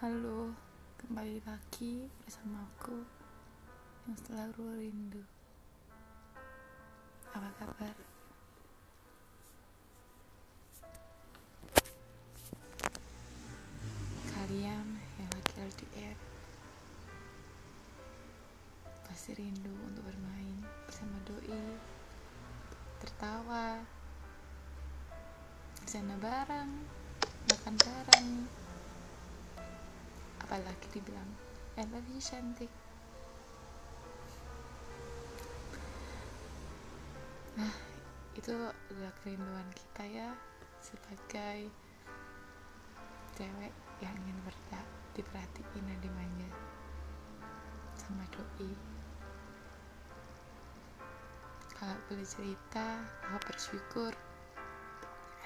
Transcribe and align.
Halo, 0.00 0.48
kembali 0.96 1.44
lagi 1.44 2.08
bersama 2.24 2.64
aku 2.64 3.04
yang 4.08 4.16
selalu 4.24 4.80
rindu. 4.80 5.20
Apa 7.36 7.52
kabar? 7.60 7.92
Kalian 14.32 14.86
yang 15.20 15.30
lagi 15.36 15.52
LDR 15.68 16.16
pasti 19.04 19.36
rindu 19.36 19.76
untuk 19.84 20.08
bermain 20.08 20.64
bersama 20.88 21.20
doi, 21.28 21.76
tertawa, 23.04 23.84
bersama 25.84 26.16
bareng, 26.16 26.72
makan 27.52 27.76
bareng, 27.76 28.48
apalagi 30.50 30.98
dibilang. 30.98 31.30
I 31.78 31.86
love 31.94 32.10
you 32.10 32.18
cantik 32.18 32.66
nah 37.54 37.70
itu 38.34 38.50
adalah 38.90 39.14
kerinduan 39.22 39.68
kita 39.70 40.02
ya 40.10 40.34
sebagai 40.82 41.70
cewek 43.38 43.70
yang 44.02 44.14
ingin 44.26 44.38
berda 44.42 44.82
diperhatiin 45.14 45.86
dan 45.86 45.98
dimanja 46.02 46.50
sama 47.94 48.26
doi. 48.34 48.74
Kalau 51.78 51.94
boleh 52.10 52.26
cerita 52.26 53.06
aku 53.30 53.38
bersyukur 53.54 54.10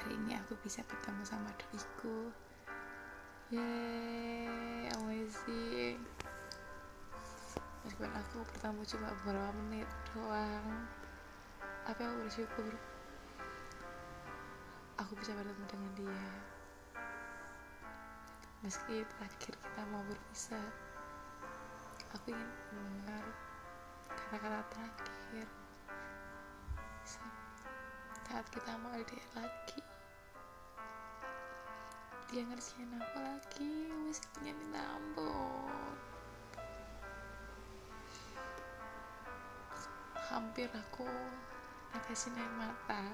hari 0.00 0.16
ini 0.24 0.40
aku 0.40 0.56
bisa 0.64 0.80
ketemu 0.88 1.28
sama 1.28 1.52
doiku 1.60 2.32
Yeay, 3.52 4.43
Meskipun 7.84 8.10
aku 8.16 8.40
bertemu 8.48 8.82
cuma 8.88 9.08
beberapa 9.20 9.52
menit 9.60 9.88
doang. 10.12 10.88
Tapi 11.84 12.00
aku 12.00 12.16
bersyukur 12.24 12.72
Aku 15.04 15.12
bisa 15.20 15.36
bertemu 15.36 15.64
dengan 15.68 15.92
dia. 16.00 16.26
Meski 18.64 19.04
terakhir 19.04 19.52
kita 19.52 19.82
mau 19.92 20.00
berpisah 20.08 20.68
Aku 22.16 22.32
ingin 22.32 22.50
mendengar 22.72 23.24
kata-kata 24.08 24.64
terakhir. 24.72 25.48
Saat 28.24 28.46
kita 28.48 28.72
mau 28.80 28.96
LDR 28.96 29.30
lagi 29.36 29.84
dia 32.34 32.42
ngerjain 32.50 32.90
apa 32.98 33.18
lagi 33.22 33.94
musiknya 33.94 34.58
minta 34.58 34.82
ampun 34.98 35.94
hampir 40.34 40.66
aku 40.74 41.06
netesin 41.94 42.34
air 42.34 42.50
mata 42.58 43.06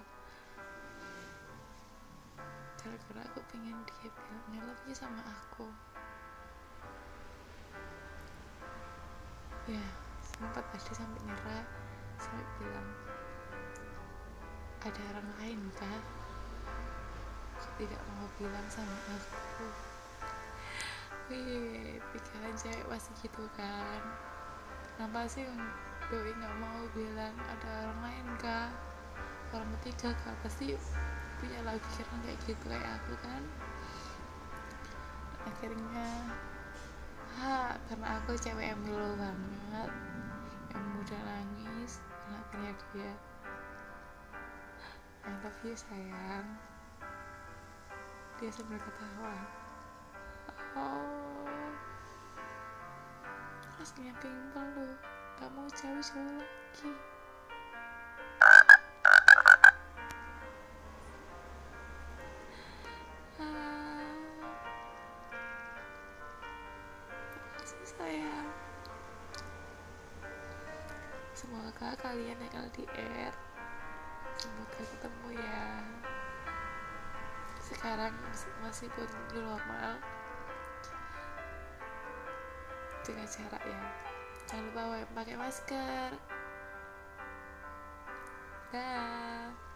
gara-gara 2.80 3.20
aku 3.28 3.44
pengen 3.52 3.76
dia 3.84 4.08
bilang 4.08 4.72
lagi 4.72 4.96
sama 4.96 5.20
aku. 5.20 5.68
Ya 9.68 9.84
sempat 10.24 10.64
tadi 10.72 10.96
sampai 10.96 11.20
nyerah 11.28 11.64
sampai 12.16 12.46
bilang 12.56 12.88
ada 14.80 15.00
orang 15.12 15.28
lain 15.44 15.60
kah 15.76 16.00
tidak 17.76 18.00
mau 18.16 18.24
bilang 18.40 18.64
sama 18.72 18.96
aku? 19.12 19.68
Wih 21.28 22.00
pikiran 22.16 22.56
cewek 22.56 22.88
pasti 22.88 23.12
gitu 23.28 23.44
kan. 23.60 24.00
Kenapa 24.96 25.28
sih 25.28 25.44
doi 26.10 26.34
nggak 26.34 26.56
mau 26.58 26.82
bilang 26.90 27.30
ada 27.38 27.86
orang 27.86 28.00
lain 28.02 28.26
kah 28.42 28.66
orang 29.54 29.70
ketiga 29.78 30.10
kah 30.26 30.34
pasti 30.42 30.74
punya 31.38 31.62
lagi 31.62 31.78
pikiran 31.78 32.18
kayak 32.26 32.38
gitu 32.50 32.64
kayak 32.66 32.98
aku 32.98 33.14
kan? 33.22 33.42
Akhirnya 35.46 36.10
ha 37.38 37.78
karena 37.86 38.06
aku 38.18 38.34
cewek 38.42 38.74
yang 38.74 38.80
melo 38.82 39.14
banget 39.14 39.90
yang 40.74 40.84
mudah 40.98 41.20
nangis 41.22 42.02
akhirnya 42.26 42.74
dia 42.90 43.12
I 45.22 45.30
love 45.46 45.62
you 45.62 45.78
sayang. 45.78 46.58
Dia 48.42 48.50
sambil 48.50 48.82
ketawa. 48.82 49.36
Oh. 50.74 51.70
Rasanya 53.78 54.16
mau 54.56 54.90
jauh-jauh 55.80 56.36
lagi 56.36 56.92
sayang 67.88 68.52
semoga 71.32 71.96
kalian 71.96 72.36
yang 72.36 72.68
LDR 72.68 73.32
semoga 74.36 74.80
ketemu 74.84 75.28
ya. 75.40 75.64
Sekarang 77.56 78.12
masih 78.60 78.92
pun 78.92 79.08
normal. 79.32 79.96
Dengan 83.00 83.24
cara 83.24 83.58
ya 83.64 84.09
jangan 84.50 84.66
lupa 84.74 85.06
pakai 85.14 85.38
masker. 85.38 86.10
Dah 88.74 89.69